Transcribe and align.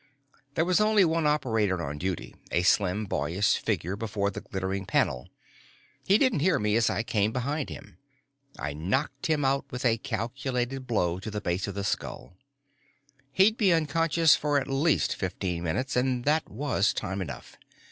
There 0.55 0.65
was 0.65 0.81
only 0.81 1.05
one 1.05 1.27
operator 1.27 1.79
on 1.79 1.99
duty, 1.99 2.35
a 2.49 2.63
slim 2.63 3.05
boyish 3.05 3.59
figure 3.59 3.95
before 3.95 4.31
the 4.31 4.41
glittering 4.41 4.87
panel. 4.87 5.29
He 6.03 6.17
didn't 6.17 6.39
hear 6.39 6.57
me 6.57 6.75
as 6.75 6.89
I 6.89 7.03
came 7.03 7.31
behind 7.31 7.69
him. 7.69 7.99
I 8.57 8.73
knocked 8.73 9.27
him 9.27 9.45
out 9.45 9.65
with 9.69 9.85
a 9.85 9.99
calculated 9.99 10.87
blow 10.87 11.19
to 11.19 11.29
the 11.29 11.39
base 11.39 11.67
of 11.67 11.75
the 11.75 11.83
skull. 11.83 12.33
He'd 13.31 13.57
be 13.57 13.71
unconscious 13.71 14.35
for 14.35 14.57
at 14.59 14.67
least 14.67 15.15
fifteen 15.15 15.61
minutes 15.61 15.95
and 15.95 16.23
that 16.25 16.49
was 16.49 16.95
time 16.95 17.21
enough. 17.21 17.55